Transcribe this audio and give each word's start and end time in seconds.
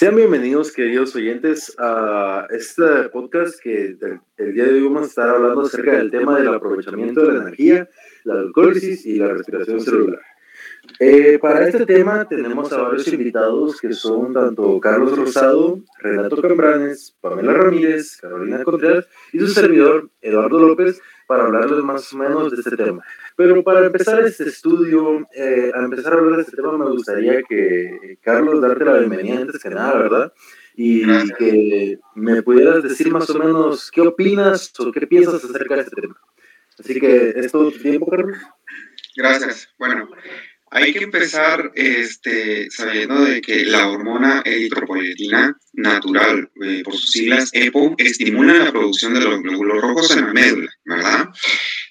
Sean 0.00 0.16
bienvenidos, 0.16 0.72
queridos 0.72 1.14
oyentes, 1.14 1.76
a 1.78 2.46
este 2.48 3.10
podcast 3.12 3.60
que 3.62 3.98
el 4.38 4.54
día 4.54 4.64
de 4.64 4.72
hoy 4.72 4.84
vamos 4.84 5.02
a 5.02 5.06
estar 5.08 5.28
hablando 5.28 5.60
acerca 5.60 5.98
del 5.98 6.10
tema 6.10 6.38
del 6.38 6.54
aprovechamiento 6.54 7.20
de 7.20 7.34
la 7.34 7.42
energía, 7.42 7.86
la 8.24 8.40
alcohólisis 8.40 9.04
y 9.04 9.16
la 9.16 9.28
respiración 9.28 9.78
celular. 9.78 10.22
Eh, 10.98 11.38
para 11.40 11.66
este 11.66 11.86
tema 11.86 12.26
tenemos 12.28 12.72
a 12.72 12.82
varios 12.82 13.08
invitados 13.08 13.80
que 13.80 13.92
son 13.92 14.32
tanto 14.32 14.80
Carlos 14.80 15.16
Rosado, 15.16 15.80
Renato 15.98 16.40
Cambranes, 16.40 17.16
Pamela 17.20 17.52
Ramírez, 17.54 18.18
Carolina 18.20 18.62
Contreras 18.64 19.06
y 19.32 19.38
su 19.38 19.48
servidor 19.48 20.10
Eduardo 20.20 20.58
López 20.58 21.00
para 21.26 21.44
hablarles 21.44 21.84
más 21.84 22.12
o 22.12 22.16
menos 22.16 22.50
de 22.50 22.56
este 22.56 22.76
tema. 22.76 23.02
Pero 23.36 23.62
para 23.62 23.86
empezar 23.86 24.20
este 24.24 24.44
estudio, 24.44 25.26
eh, 25.34 25.70
al 25.74 25.84
empezar 25.84 26.12
a 26.12 26.16
hablar 26.16 26.36
de 26.36 26.42
este 26.42 26.56
tema, 26.56 26.76
me 26.76 26.90
gustaría 26.90 27.42
que, 27.42 28.18
Carlos, 28.20 28.60
darte 28.60 28.84
la 28.84 28.98
bienvenida 28.98 29.40
antes 29.40 29.62
que 29.62 29.70
nada, 29.70 29.96
¿verdad? 29.96 30.32
Y 30.74 31.04
que 31.38 31.98
me 32.14 32.42
pudieras 32.42 32.82
decir 32.82 33.12
más 33.12 33.30
o 33.30 33.38
menos 33.38 33.90
qué 33.90 34.00
opinas 34.00 34.72
o 34.80 34.90
qué 34.90 35.06
piensas 35.06 35.44
acerca 35.44 35.76
de 35.76 35.82
este 35.82 36.00
tema. 36.00 36.20
Así 36.78 36.98
que 36.98 37.34
es 37.36 37.52
todo 37.52 37.70
tu 37.70 37.78
tiempo, 37.78 38.06
Carlos. 38.10 38.36
Gracias. 39.16 39.68
Bueno, 39.78 40.08
hay 40.70 40.92
que 40.92 41.04
empezar 41.04 41.72
este, 41.74 42.70
sabiendo 42.70 43.24
de 43.24 43.40
que 43.40 43.64
la 43.64 43.88
hormona 43.88 44.42
eritropoyetina 44.44 45.58
natural, 45.72 46.48
eh, 46.62 46.82
por 46.84 46.94
sus 46.94 47.10
siglas 47.10 47.50
EPO, 47.52 47.96
estimula 47.98 48.54
la 48.54 48.70
producción 48.70 49.14
de 49.14 49.20
los 49.20 49.42
glóbulos 49.42 49.80
rojos 49.80 50.10
en 50.12 50.26
la 50.26 50.32
médula, 50.32 50.70
¿verdad? 50.84 51.28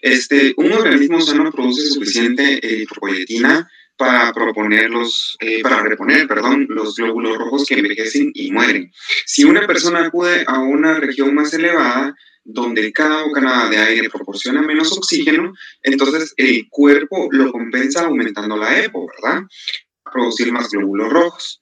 Este, 0.02 0.54
un 0.56 0.72
organismo 0.72 1.20
sano 1.20 1.52
produce 1.52 1.88
suficiente 1.88 2.66
eritropoyetina 2.66 3.70
para 3.98 4.32
proponer 4.32 4.90
los, 4.90 5.36
eh, 5.42 5.62
para 5.62 5.84
reponer, 5.84 6.26
perdón, 6.26 6.66
los 6.70 6.96
glóbulos 6.96 7.38
rojos 7.38 7.66
que 7.66 7.76
envejecen 7.76 8.32
y 8.34 8.50
mueren. 8.50 8.94
Si 9.26 9.44
una 9.44 9.68
persona 9.68 10.06
acude 10.06 10.46
a 10.48 10.60
una 10.60 10.94
región 11.02 11.36
más 11.36 11.54
elevada, 11.54 12.16
donde 12.52 12.92
cada 12.92 13.24
bocanada 13.24 13.70
de 13.70 13.78
aire 13.78 14.10
proporciona 14.10 14.62
menos 14.62 14.92
oxígeno, 14.92 15.54
entonces 15.84 16.34
el 16.38 16.68
cuerpo 16.70 17.28
lo 17.32 17.52
compensa 17.52 18.06
aumentando 18.06 18.58
la 18.58 18.84
EPO, 18.84 19.08
¿verdad? 19.08 19.44
A 20.06 20.12
producir 20.12 20.52
más 20.52 20.70
glóbulos 20.70 21.10
rojos. 21.10 21.62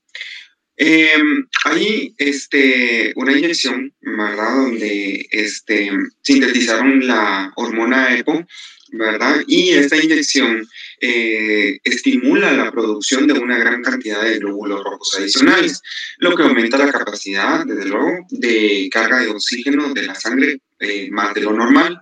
Em, 0.78 1.48
hay 1.66 2.14
este, 2.18 3.12
una 3.16 3.34
inyección, 3.34 3.94
¿verdad? 4.00 4.56
Donde 4.56 5.28
este, 5.32 5.92
sintetizaron 6.22 7.06
la 7.06 7.52
hormona 7.56 8.16
EPO, 8.16 8.46
¿verdad? 8.92 9.44
Y 9.48 9.70
esta 9.72 9.98
inyección 9.98 10.68
eh, 11.00 11.80
estimula 11.84 12.52
la 12.54 12.72
producción 12.72 13.28
de 13.28 13.34
una 13.34 13.58
gran 13.58 13.84
cantidad 13.84 14.24
de 14.24 14.40
glóbulos 14.40 14.84
rojos 14.84 15.16
adicionales, 15.18 15.82
lo 16.18 16.36
que 16.36 16.44
aumenta 16.44 16.78
la 16.78 16.92
capacidad, 16.92 17.66
desde 17.66 17.86
luego, 17.86 18.26
de 18.30 18.90
carga 18.92 19.20
de 19.20 19.30
oxígeno 19.30 19.94
de 19.94 20.04
la 20.04 20.16
sangre 20.16 20.62
eh, 20.80 21.10
más 21.12 21.34
de 21.34 21.42
lo 21.42 21.54
normal. 21.54 22.02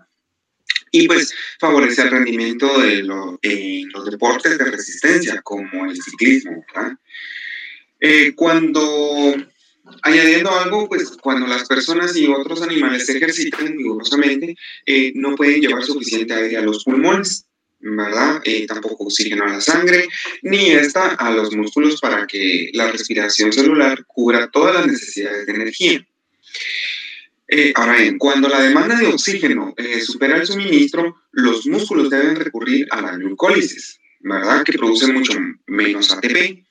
Y 0.91 1.07
pues 1.07 1.33
favorece 1.59 2.03
el 2.03 2.11
rendimiento 2.11 2.79
de 2.79 2.99
en 3.41 3.89
los 3.89 4.05
deportes 4.09 4.57
de 4.57 4.71
resistencia, 4.71 5.41
como 5.41 5.85
el 5.85 6.01
ciclismo. 6.01 6.63
Eh, 7.99 8.33
cuando 8.33 9.35
Añadiendo 10.05 10.51
algo, 10.51 10.87
pues 10.87 11.17
cuando 11.19 11.47
las 11.47 11.67
personas 11.67 12.15
y 12.15 12.27
otros 12.27 12.61
animales 12.61 13.07
se 13.07 13.17
ejercitan 13.17 13.75
vigorosamente, 13.75 14.55
no 15.15 15.35
pueden 15.35 15.61
llevar 15.61 15.83
suficiente 15.83 16.31
aire 16.31 16.57
a 16.57 16.61
los 16.61 16.83
pulmones. 16.83 17.45
¿verdad? 17.79 18.41
Eh, 18.43 18.65
tampoco 18.65 19.05
oxígeno 19.05 19.43
a 19.45 19.53
la 19.53 19.61
sangre, 19.61 20.07
ni 20.41 20.71
esta 20.71 21.09
a 21.09 21.31
los 21.31 21.55
músculos 21.55 21.99
para 21.99 22.25
que 22.25 22.71
la 22.73 22.91
respiración 22.91 23.53
celular 23.53 24.05
cubra 24.07 24.49
todas 24.49 24.73
las 24.75 24.87
necesidades 24.87 25.45
de 25.45 25.53
energía. 25.53 26.07
Eh, 27.47 27.73
ahora 27.75 27.97
bien, 27.97 28.17
cuando 28.17 28.49
la 28.49 28.61
demanda 28.61 28.95
de 28.95 29.07
oxígeno 29.07 29.75
eh, 29.77 30.01
supera 30.01 30.37
el 30.37 30.47
suministro, 30.47 31.15
los 31.31 31.67
músculos 31.67 32.09
deben 32.09 32.35
recurrir 32.35 32.87
a 32.89 33.01
la 33.01 33.17
glucólisis, 33.17 33.99
¿verdad? 34.21 34.63
Que 34.63 34.73
produce 34.73 35.11
mucho 35.13 35.33
menos 35.67 36.11
ATP, 36.11 36.65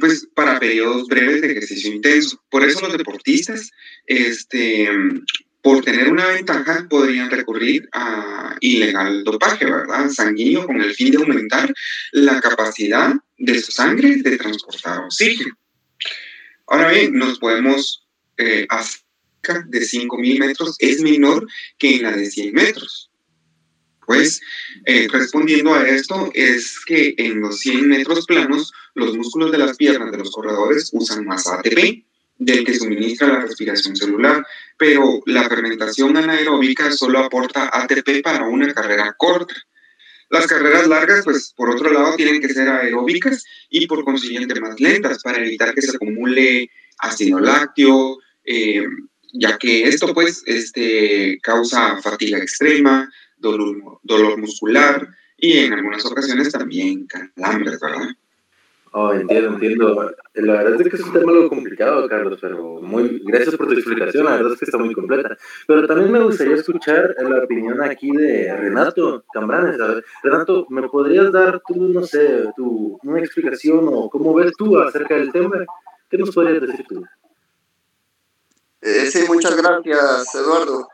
pues 0.00 0.28
para 0.34 0.60
periodos 0.60 1.06
breves 1.08 1.40
de 1.40 1.52
ejercicio 1.52 1.92
intenso. 1.92 2.42
Por 2.50 2.64
eso 2.64 2.80
los 2.86 2.96
deportistas 2.96 3.70
este, 4.06 4.88
por 5.62 5.84
tener 5.84 6.10
una 6.10 6.26
ventaja, 6.26 6.86
podrían 6.90 7.30
recurrir 7.30 7.88
a 7.92 8.56
ilegal 8.60 9.22
dopaje, 9.22 9.64
¿verdad? 9.64 10.10
Sanguíneo 10.10 10.66
con 10.66 10.82
el 10.82 10.92
fin 10.92 11.12
de 11.12 11.18
aumentar 11.18 11.72
la 12.10 12.40
capacidad 12.40 13.14
de 13.38 13.60
su 13.60 13.70
sangre 13.70 14.16
de 14.16 14.36
transportar 14.36 14.98
oxígeno. 14.98 15.56
Ahora 16.66 16.90
bien, 16.90 17.14
nos 17.14 17.38
podemos 17.38 18.04
eh, 18.38 18.66
cerca 18.68 19.64
de 19.68 19.80
5.000 19.80 20.38
metros 20.40 20.76
es 20.80 21.00
menor 21.00 21.46
que 21.78 21.96
en 21.96 22.02
la 22.02 22.16
de 22.16 22.26
100 22.26 22.52
metros. 22.52 23.11
Pues, 24.12 24.42
eh, 24.84 25.08
respondiendo 25.10 25.74
a 25.74 25.88
esto, 25.88 26.30
es 26.34 26.78
que 26.84 27.14
en 27.16 27.40
los 27.40 27.60
100 27.60 27.88
metros 27.88 28.26
planos, 28.26 28.70
los 28.94 29.16
músculos 29.16 29.50
de 29.50 29.56
las 29.56 29.78
piernas 29.78 30.12
de 30.12 30.18
los 30.18 30.30
corredores 30.30 30.90
usan 30.92 31.24
más 31.24 31.46
ATP 31.46 32.04
del 32.36 32.62
que 32.62 32.74
suministra 32.74 33.28
la 33.28 33.40
respiración 33.40 33.96
celular, 33.96 34.44
pero 34.76 35.22
la 35.24 35.48
fermentación 35.48 36.14
anaeróbica 36.14 36.92
solo 36.92 37.20
aporta 37.20 37.70
ATP 37.72 38.22
para 38.22 38.44
una 38.44 38.74
carrera 38.74 39.14
corta. 39.16 39.54
Las 40.28 40.46
carreras 40.46 40.86
largas, 40.88 41.24
pues 41.24 41.54
por 41.56 41.70
otro 41.70 41.90
lado, 41.90 42.14
tienen 42.14 42.42
que 42.42 42.52
ser 42.52 42.68
aeróbicas 42.68 43.44
y 43.70 43.86
por 43.86 44.04
consiguiente 44.04 44.60
más 44.60 44.78
lentas 44.78 45.22
para 45.22 45.38
evitar 45.38 45.74
que 45.74 45.80
se 45.80 45.96
acumule 45.96 46.70
ácido 46.98 47.40
lácteo, 47.40 48.18
eh, 48.44 48.84
ya 49.32 49.56
que 49.56 49.84
esto 49.84 50.12
pues 50.12 50.42
este, 50.44 51.38
causa 51.42 51.96
fatiga 52.02 52.36
extrema, 52.36 53.10
dolor, 53.42 53.98
dolor 54.02 54.38
muscular 54.38 55.08
y 55.36 55.58
en 55.58 55.74
algunas 55.74 56.06
ocasiones 56.06 56.52
también 56.52 57.06
calambres, 57.06 57.78
¿verdad? 57.80 58.08
Oh, 58.94 59.10
entiendo, 59.12 59.54
entiendo. 59.54 60.12
La 60.34 60.52
verdad 60.52 60.80
es 60.80 60.88
que 60.88 60.96
es 60.96 61.02
un 61.02 61.12
tema 61.14 61.32
algo 61.32 61.48
complicado, 61.48 62.06
Carlos, 62.08 62.38
pero 62.40 62.80
muy 62.82 63.22
gracias 63.24 63.56
por 63.56 63.66
tu 63.66 63.72
explicación, 63.72 64.26
la 64.26 64.32
verdad 64.32 64.52
es 64.52 64.58
que 64.58 64.64
está 64.66 64.76
muy 64.76 64.94
completa. 64.94 65.36
Pero 65.66 65.86
también 65.86 66.12
me 66.12 66.22
gustaría 66.22 66.56
escuchar 66.56 67.14
la 67.18 67.42
opinión 67.42 67.82
aquí 67.82 68.10
de 68.10 68.54
Renato 68.54 69.24
Cambranes. 69.32 69.78
Renato, 70.22 70.66
¿me 70.68 70.86
podrías 70.88 71.32
dar 71.32 71.62
tú, 71.66 71.88
no 71.88 72.02
sé, 72.02 72.44
tu, 72.54 72.98
una 73.02 73.18
explicación 73.18 73.88
o 73.90 74.10
cómo 74.10 74.34
ves 74.34 74.52
tú 74.58 74.78
acerca 74.78 75.14
del 75.16 75.32
tema? 75.32 75.64
¿Qué 76.10 76.18
nos 76.18 76.30
podrías 76.30 76.60
decir 76.60 76.84
tú? 76.86 77.02
Eh, 78.82 79.06
sí, 79.10 79.24
muchas 79.26 79.56
gracias, 79.56 80.34
Eduardo. 80.34 80.86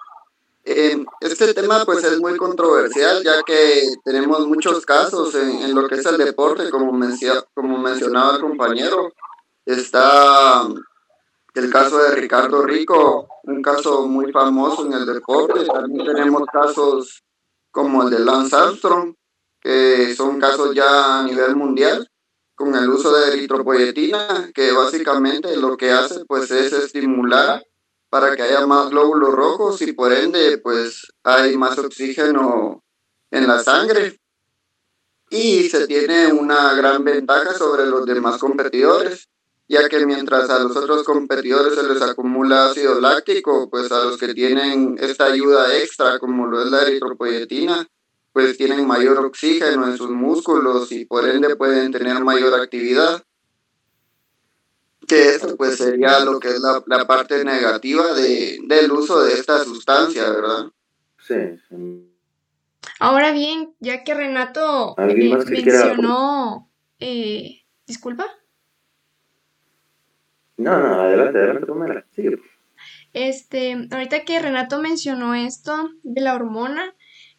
Eh, 0.71 1.03
este 1.21 1.55
tema 1.55 1.83
pues 1.87 2.05
es 2.05 2.21
muy 2.21 2.37
controversial 2.37 3.25
ya 3.25 3.43
que 3.43 3.91
tenemos 4.05 4.47
muchos 4.47 4.85
casos 4.85 5.35
en, 5.35 5.75
lo 5.75 5.89
que 5.89 5.95
es 5.95 6.05
el 6.05 6.19
deporte, 6.19 6.69
como, 6.69 6.93
como 7.55 7.79
mencionaba 7.79 8.35
el 8.35 8.41
compañero. 8.43 9.11
Está 9.65 10.69
el 11.55 11.71
caso 11.71 11.97
de 12.03 12.17
Ricardo 12.17 12.61
Rico, 12.67 13.29
un 13.45 13.63
caso 13.63 14.07
muy 14.07 14.31
famoso 14.31 14.85
en 14.85 14.93
el 14.93 15.07
deporte. 15.07 15.65
También 15.65 16.05
tenemos 16.05 16.43
casos 16.53 17.23
como 17.71 18.03
el 18.03 18.11
de 18.11 18.19
Lance 18.19 18.55
Armstrong, 18.55 19.15
que 19.63 20.15
son 20.15 20.39
casos 20.39 20.75
ya 20.75 21.21
a 21.21 21.23
nivel 21.23 21.57
mundial 21.57 22.07
con 22.55 22.75
el 22.75 22.91
uso 22.91 23.17
de 23.17 23.29
eritropoyetina, 23.33 24.51
que 24.55 24.73
básicamente 24.73 25.57
lo 25.57 25.79
que 25.79 25.93
hace 25.93 26.27
pues 26.27 26.51
es 26.51 26.75
estimular 26.75 27.65
para 28.11 28.35
que 28.37 28.43
haya 28.43 28.67
más 28.67 28.91
glóbulos 28.91 29.35
rojos 29.35 29.83
y 29.83 29.93
por 29.93 30.13
ende 30.13 30.59
pues 30.59 31.13
hay 31.23 31.57
más 31.57 31.79
oxígeno 31.79 32.83
en 33.31 33.47
la 33.47 33.63
sangre. 33.63 34.19
Y 35.31 35.69
se 35.69 35.87
tiene 35.87 36.33
una 36.33 36.73
gran 36.75 37.05
ventaja 37.05 37.53
sobre 37.53 37.87
los 37.87 38.07
demás 38.07 38.39
competidores 38.39 39.29
ya 39.69 39.87
que 39.89 40.05
mientras 40.07 40.49
a 40.49 40.59
los 40.59 40.75
otros 40.75 41.05
competidores 41.05 41.75
se 41.75 41.83
les 41.83 42.01
acumula 42.01 42.71
ácido 42.71 43.01
láctico, 43.01 43.69
pues 43.69 43.93
a 43.93 44.05
los 44.05 44.17
que 44.17 44.33
tienen 44.33 44.97
esta 44.99 45.27
ayuda 45.27 45.77
extra 45.77 46.19
como 46.19 46.47
lo 46.47 46.63
es 46.63 46.71
la 46.71 46.83
eritropoyetina, 46.83 47.87
pues 48.33 48.57
tienen 48.57 48.87
mayor 48.87 49.19
oxígeno 49.19 49.87
en 49.87 49.97
sus 49.99 50.11
músculos 50.11 50.91
y 50.91 51.05
por 51.05 51.29
ende 51.29 51.55
pueden 51.57 51.93
tener 51.93 52.25
mayor 52.25 52.55
actividad 52.55 53.23
que 55.09 55.31
eso 55.31 55.57
pues 55.57 55.79
sería 55.79 56.21
lo 56.21 56.39
que 56.39 56.49
es 56.49 56.61
la, 56.61 56.83
la 56.87 57.07
parte 57.07 57.45
negativa 57.45 58.13
de, 58.13 58.59
del 58.65 58.93
uso 58.93 59.23
de 59.23 59.33
esta 59.33 59.65
sustancia, 59.65 60.31
¿verdad? 60.31 60.67
Sí. 61.27 61.35
Ahora 63.01 63.33
bien, 63.33 63.75
ya 63.81 64.05
que 64.05 64.15
Renato 64.15 64.95
eh, 64.99 65.45
mencionó... 65.49 66.71
Eh, 67.01 67.63
¿Disculpa? 67.87 68.27
No, 70.57 70.79
no, 70.79 71.01
adelante, 71.01 71.39
adelante, 71.39 72.05
Sigue. 72.15 72.39
Este, 73.15 73.89
ahorita 73.91 74.25
que 74.25 74.41
Renato 74.41 74.81
mencionó 74.83 75.35
esto 75.35 75.91
de 76.03 76.21
la 76.21 76.35
hormona, 76.35 76.95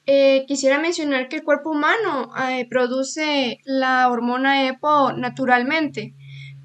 eh, 0.06 0.46
quisiera 0.48 0.80
mencionar 0.80 1.28
que 1.28 1.36
el 1.38 1.44
cuerpo 1.44 1.70
humano 1.70 2.32
produce 2.70 3.60
la 3.66 4.10
hormona 4.10 4.68
EPO 4.68 5.14
naturalmente 5.14 6.16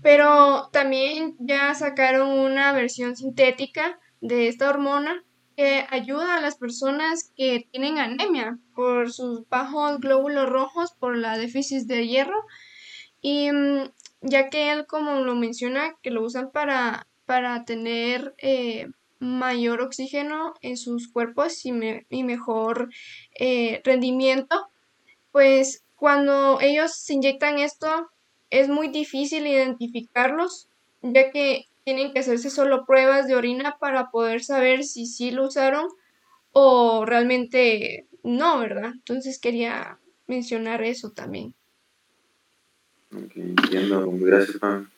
Pero 0.05 0.69
también 0.71 1.35
ya 1.39 1.75
sacaron 1.75 2.29
una 2.29 2.73
versión 2.73 3.17
sintética 3.17 3.99
de 4.21 4.49
esta 4.49 4.69
hormona 4.69 5.25
que 5.56 5.87
ayuda 5.89 6.37
a 6.37 6.43
las 6.43 6.59
personas 6.59 7.33
que 7.35 7.67
tienen 7.73 7.97
anemia 7.97 8.59
por 8.75 9.11
sus 9.11 9.49
bajos 9.49 10.01
glóbulos 10.01 10.47
rojos, 10.51 10.93
por 10.93 11.17
la 11.17 11.39
déficit 11.39 11.87
de 11.87 12.06
hierro. 12.06 12.45
Y 13.23 13.51
mm, 13.51 13.93
ya 14.21 14.51
que 14.51 14.73
él, 14.73 14.87
como 14.87 15.21
lo 15.21 15.37
menciona, 15.37 15.95
que 16.03 16.11
lo 16.11 16.23
usan 16.23 16.51
para, 16.51 17.06
para 17.25 17.65
tener 17.65 18.35
eh, 18.37 18.89
mayor 19.21 19.81
oxígeno 19.81 20.53
en 20.61 20.77
sus 20.77 21.09
cuerpos 21.09 21.65
y, 21.65 21.73
y 22.11 22.25
mejor 22.25 22.91
eh, 23.41 23.81
rendimiento, 23.85 24.69
pues 25.33 25.83
cuando 25.97 26.61
ellos 26.61 26.95
se 26.95 27.15
inyectan 27.15 27.59
esto 27.59 28.11
es 28.55 28.69
muy 28.69 28.89
difícil 28.89 29.47
identificarlos, 29.47 30.69
ya 31.03 31.33
que 31.33 31.67
tienen 31.83 32.12
que 32.12 32.21
hacerse 32.21 32.51
solo 32.51 32.87
pruebas 32.87 33.27
de 33.27 33.35
orina 33.35 33.79
para 33.79 34.11
poder 34.11 34.45
saber 34.45 34.85
si 34.85 35.06
sí 35.06 35.33
lo 35.33 35.49
usaron 35.49 35.89
o 36.53 37.05
realmente 37.05 38.06
no, 38.23 38.61
¿verdad? 38.61 38.93
Entonces 38.95 39.41
quería 39.41 39.99
mencionar 40.29 40.83
eso 40.83 41.11
también. 41.11 41.55
Ok, 43.12 43.33
entiendo. 43.35 44.09
Gracias, 44.12 44.56
Juan. 44.59 44.89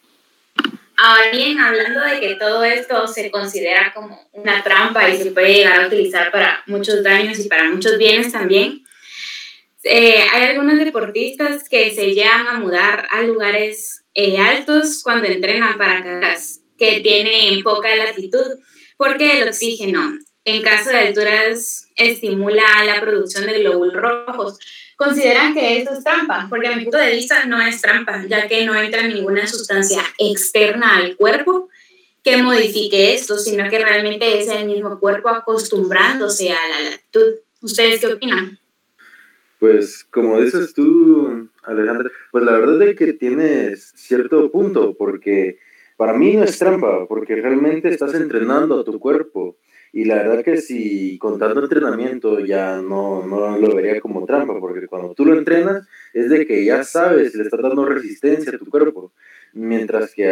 Ahora 0.99 1.31
bien, 1.33 1.59
hablando 1.59 2.01
de 2.01 2.21
que 2.21 2.35
todo 2.37 2.63
esto 2.63 3.07
se 3.07 3.31
considera 3.31 3.93
como 3.95 4.19
una 4.33 4.63
trampa 4.63 5.09
y 5.09 5.17
se 5.17 5.31
puede 5.31 5.55
llegar 5.55 5.81
a 5.81 5.87
utilizar 5.87 6.31
para 6.31 6.63
muchos 6.67 7.03
daños 7.03 7.39
y 7.39 7.49
para 7.49 7.71
muchos 7.71 7.99
bienes 7.99 8.33
también, 8.33 8.83
eh, 9.89 10.25
hay 10.33 10.51
algunos 10.51 10.79
deportistas 10.79 11.69
que 11.69 11.95
se 11.95 12.13
llegan 12.13 12.47
a 12.49 12.59
mudar 12.59 13.07
a 13.11 13.23
lugares 13.23 14.05
eh, 14.15 14.39
altos 14.39 15.03
cuando 15.03 15.27
entrenan 15.27 15.79
para 15.79 16.03
carreras 16.03 16.61
que 16.77 17.01
tienen 17.01 17.63
poca 17.63 17.95
latitud, 17.95 18.59
porque 18.97 19.41
el 19.41 19.49
oxígeno 19.49 20.19
en 20.45 20.63
caso 20.63 20.91
de 20.91 20.99
alturas 20.99 21.89
estimula 21.97 22.63
la 22.85 23.01
producción 23.01 23.47
de 23.47 23.61
glóbulos 23.61 23.95
rojos. 23.95 24.59
Consideran 24.97 25.55
que 25.55 25.79
esto 25.79 25.93
es 25.93 26.05
trampa, 26.05 26.47
porque 26.49 26.69
a 26.69 26.77
mi 26.77 26.85
punto 26.85 26.99
de 26.99 27.13
vista 27.15 27.45
no 27.47 27.61
es 27.61 27.81
trampa, 27.83 28.25
ya 28.29 28.49
que 28.49 28.65
no 28.65 28.75
entra 28.75 29.03
ninguna 29.03 29.47
sustancia 29.47 30.03
externa 30.19 30.97
al 30.97 31.17
cuerpo 31.17 31.69
que 32.23 32.43
modifique 32.43 33.15
esto, 33.15 33.39
sino 33.39 33.69
que 33.69 33.79
realmente 33.79 34.41
es 34.41 34.49
el 34.49 34.67
mismo 34.67 34.99
cuerpo 34.99 35.29
acostumbrándose 35.29 36.51
a 36.51 36.69
la 36.69 36.91
latitud. 36.91 37.35
¿Ustedes 37.61 38.01
qué 38.01 38.07
opinan? 38.07 38.59
Pues 39.59 40.05
como 40.05 40.41
dices 40.41 40.75
tú, 40.75 41.49
Alejandra, 41.63 42.11
pues 42.31 42.45
la 42.45 42.53
verdad 42.53 42.83
es 42.83 42.97
que 42.97 43.13
tienes 43.15 43.93
cierto 43.97 44.51
punto, 44.51 44.95
porque 44.97 45.59
para 45.97 46.13
mí 46.13 46.37
no 46.37 46.45
es 46.45 46.59
trampa, 46.59 47.07
porque 47.09 47.37
realmente 47.37 47.89
estás 47.89 48.15
entrenando 48.15 48.81
a 48.81 48.85
tu 48.85 48.99
cuerpo. 49.01 49.57
Y 49.93 50.05
la 50.05 50.17
verdad 50.17 50.45
que 50.45 50.59
si 50.59 51.17
con 51.19 51.39
tanto 51.39 51.63
entrenamiento 51.63 52.41
ya 52.41 52.83
no, 52.83 53.27
no 53.27 53.57
lo 53.57 53.75
vería 53.75 53.99
como 54.01 54.27
trampa, 54.27 54.61
porque 54.61 54.87
cuando 54.89 55.15
tú 55.15 55.25
lo 55.25 55.39
entrenas 55.39 55.89
es 56.13 56.29
de 56.29 56.47
que 56.47 56.65
ya 56.67 56.85
sabes, 56.85 57.35
le 57.35 57.45
estás 57.45 57.63
dando 57.63 57.87
resistencia 57.87 58.53
a 58.53 58.59
tu 58.59 58.67
cuerpo. 58.67 59.13
Mientras 59.55 60.13
que, 60.15 60.25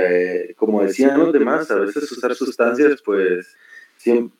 eh, 0.51 0.55
como 0.55 0.83
decían 0.83 1.19
los 1.19 1.33
demás, 1.33 1.71
a 1.71 1.77
veces 1.77 2.13
usar 2.13 2.35
sustancias 2.35 3.01
pues 3.03 3.57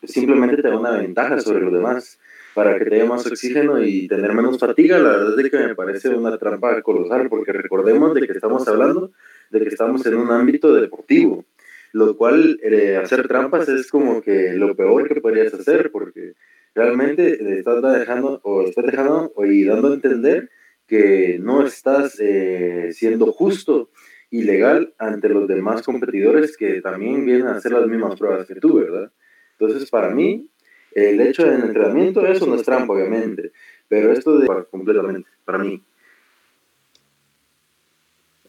simplemente 0.03 0.61
te 0.61 0.69
da 0.69 0.77
una 0.77 0.91
ventaja 0.91 1.39
sobre 1.39 1.61
los 1.61 1.73
demás 1.73 2.19
para 2.55 2.79
que 2.79 2.85
te 2.85 2.95
haya 2.95 3.05
más 3.05 3.27
oxígeno 3.27 3.83
y 3.83 4.07
tener 4.07 4.33
menos 4.33 4.57
fatiga, 4.57 4.97
la 4.97 5.09
verdad 5.09 5.39
es 5.39 5.51
que 5.51 5.57
me 5.57 5.75
parece 5.75 6.09
una 6.09 6.37
trampa 6.37 6.81
colosal, 6.81 7.27
porque 7.27 7.51
recordemos 7.51 8.15
de 8.15 8.25
que 8.25 8.31
estamos 8.31 8.65
hablando 8.69 9.11
de 9.49 9.59
que 9.59 9.67
estamos 9.67 10.05
en 10.05 10.15
un 10.15 10.31
ámbito 10.31 10.73
deportivo, 10.73 11.43
lo 11.91 12.15
cual 12.15 12.57
eh, 12.63 12.95
hacer 12.95 13.27
trampas 13.27 13.67
es 13.67 13.91
como 13.91 14.21
que 14.21 14.53
lo 14.53 14.73
peor 14.73 15.09
que 15.09 15.19
podrías 15.19 15.53
hacer, 15.53 15.91
porque 15.91 16.35
realmente 16.73 17.59
estás 17.59 17.81
dejando 17.81 18.39
o 18.43 18.63
estás 18.63 18.85
dejando 18.85 19.33
y 19.45 19.65
dando 19.65 19.91
a 19.91 19.95
entender 19.95 20.49
que 20.87 21.37
no 21.41 21.65
estás 21.65 22.17
eh, 22.21 22.91
siendo 22.93 23.33
justo 23.33 23.89
y 24.29 24.43
legal 24.43 24.93
ante 24.97 25.27
los 25.27 25.45
demás 25.45 25.81
competidores 25.81 26.55
que 26.55 26.81
también 26.81 27.25
vienen 27.25 27.47
a 27.47 27.57
hacer 27.57 27.73
las 27.73 27.85
mismas 27.85 28.17
pruebas 28.17 28.47
que 28.47 28.55
tú, 28.55 28.79
¿verdad? 28.79 29.11
Entonces, 29.59 29.89
para 29.89 30.09
mí, 30.09 30.49
el 30.95 31.19
hecho 31.19 31.43
del 31.43 31.61
entrenamiento, 31.61 32.25
eso 32.25 32.47
no 32.47 32.55
es 32.55 32.63
trampa, 32.63 32.93
obviamente, 32.93 33.51
pero 33.87 34.11
esto 34.11 34.39
de 34.39 34.47
completamente, 34.71 35.29
para 35.43 35.59
mí. 35.59 35.83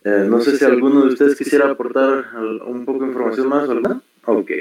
Eh, 0.05 0.25
no 0.29 0.41
sé 0.41 0.57
si 0.57 0.65
alguno 0.65 1.03
de 1.05 1.09
ustedes 1.09 1.37
quisiera 1.37 1.69
aportar 1.69 2.25
un 2.65 2.85
poco 2.85 3.01
de 3.01 3.09
información 3.09 3.49
más, 3.49 3.67
¿verdad? 3.67 4.01
Ok. 4.25 4.53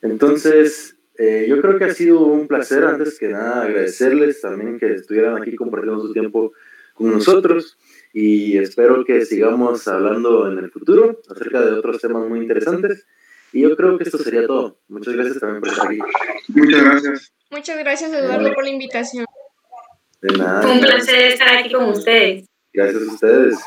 Entonces, 0.00 0.96
eh, 1.18 1.46
yo 1.48 1.60
creo 1.60 1.76
que 1.76 1.86
ha 1.86 1.94
sido 1.94 2.20
un 2.20 2.46
placer, 2.46 2.84
antes 2.84 3.18
que 3.18 3.28
nada, 3.28 3.64
agradecerles 3.64 4.40
también 4.40 4.78
que 4.78 4.92
estuvieran 4.92 5.42
aquí 5.42 5.56
compartiendo 5.56 6.00
su 6.00 6.12
tiempo 6.12 6.52
con 6.94 7.10
nosotros 7.10 7.76
y 8.12 8.56
espero 8.58 9.04
que 9.04 9.24
sigamos 9.24 9.88
hablando 9.88 10.50
en 10.50 10.58
el 10.58 10.70
futuro 10.70 11.20
acerca 11.28 11.60
de 11.60 11.72
otros 11.72 12.00
temas 12.00 12.28
muy 12.28 12.38
interesantes. 12.38 13.06
Y 13.56 13.62
yo 13.62 13.74
creo 13.74 13.96
que 13.96 14.04
esto 14.04 14.18
sería 14.18 14.46
todo. 14.46 14.82
Muchas 14.86 15.14
gracias 15.14 15.40
también 15.40 15.62
por 15.62 15.70
estar 15.70 15.86
aquí. 15.86 15.98
Muchas 16.48 16.84
gracias. 16.84 17.32
Muchas 17.50 17.78
gracias, 17.78 18.12
Eduardo, 18.12 18.52
por 18.52 18.64
la 18.64 18.70
invitación. 18.70 19.24
De 20.20 20.36
nada. 20.36 20.60
Fue 20.60 20.72
un 20.72 20.80
placer 20.80 21.32
estar 21.32 21.56
aquí 21.56 21.72
con 21.72 21.84
ustedes. 21.88 22.46
Gracias 22.74 23.02
a 23.02 23.12
ustedes. 23.12 23.58